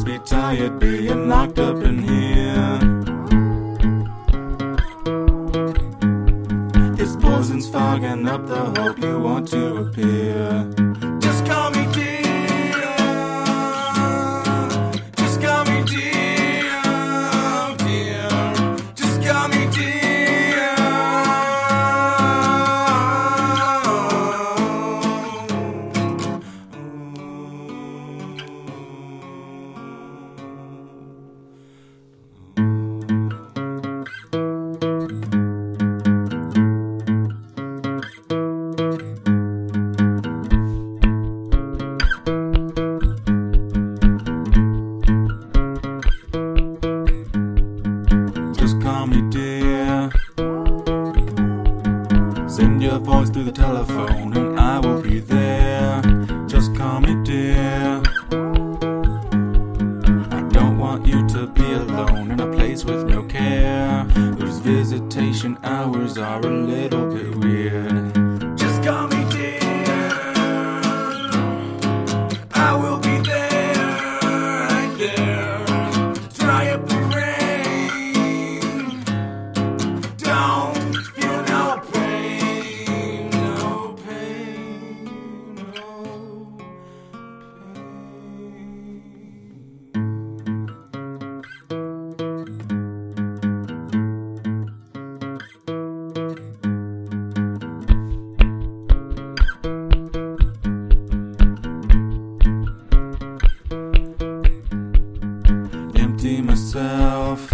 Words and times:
must 0.00 0.06
be 0.06 0.18
tired 0.36 0.78
being 0.78 1.28
locked 1.28 1.58
up 1.58 1.76
in 1.82 1.98
here. 1.98 2.78
This 6.96 7.16
poison's 7.16 7.68
fogging 7.68 8.26
up 8.26 8.46
the 8.46 8.80
hope 8.80 8.98
you 8.98 9.18
want 9.20 9.48
to 9.48 9.76
appear. 9.76 11.09
The 53.52 53.62
telephone 53.62 54.36
and 54.36 54.60
I 54.60 54.78
will 54.78 55.00
be 55.02 55.18
there. 55.18 56.00
Just 56.46 56.74
call 56.76 57.00
me 57.00 57.16
dear. 57.24 58.00
I 60.30 60.40
don't 60.52 60.78
want 60.78 61.06
you 61.06 61.26
to 61.28 61.46
be 61.48 61.72
alone 61.72 62.30
in 62.30 62.38
a 62.40 62.46
place 62.52 62.84
with 62.84 63.08
no 63.08 63.22
care. 63.24 64.04
Whose 64.38 64.58
visitation 64.58 65.58
hours 65.64 66.16
are 66.16 66.40
a 66.40 66.50
little 66.50 67.12
bit 67.12 67.36
weird. 67.36 68.19
Myself. 106.22 107.50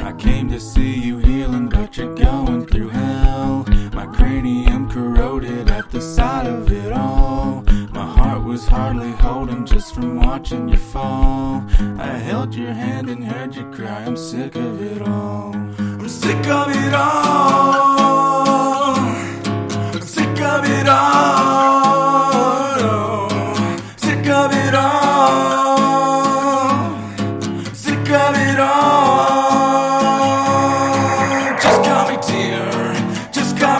I 0.00 0.14
came 0.16 0.48
to 0.48 0.60
see 0.60 0.94
you 0.94 1.18
healing, 1.18 1.68
but 1.68 1.96
you're 1.96 2.14
going 2.14 2.66
through 2.66 2.90
hell. 2.90 3.64
My 3.92 4.06
cranium 4.06 4.88
corroded 4.88 5.68
at 5.68 5.90
the 5.90 6.00
sight 6.00 6.46
of 6.46 6.70
it 6.70 6.92
all. 6.92 7.64
My 7.90 8.06
heart 8.06 8.44
was 8.44 8.64
hardly 8.64 9.10
holding 9.10 9.66
just 9.66 9.92
from 9.92 10.20
watching 10.20 10.68
you 10.68 10.76
fall. 10.76 11.64
I 11.98 12.16
held 12.16 12.54
your 12.54 12.72
hand 12.72 13.10
and 13.10 13.24
heard 13.24 13.56
you 13.56 13.68
cry. 13.72 14.04
I'm 14.04 14.16
sick 14.16 14.54
of 14.54 14.80
it 14.80 15.02
all. 15.02 15.52
I'm 15.52 16.08
sick 16.08 16.46
of 16.46 16.68
it 16.70 16.94
all. 16.94 17.85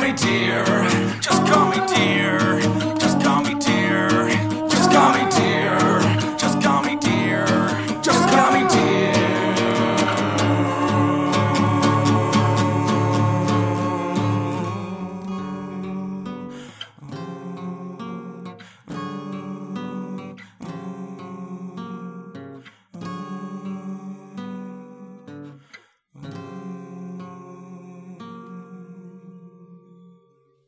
my 0.06 0.12
dear. 0.12 0.64
Just 1.20 1.44
call 1.48 1.68
me 1.68 1.84
dear. 1.92 2.45